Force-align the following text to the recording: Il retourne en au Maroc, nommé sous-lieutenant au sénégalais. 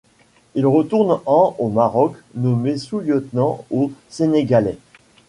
Il 0.55 0.65
retourne 0.65 1.19
en 1.27 1.55
au 1.59 1.69
Maroc, 1.69 2.15
nommé 2.33 2.75
sous-lieutenant 2.79 3.65
au 3.69 3.91
sénégalais. 4.09 4.79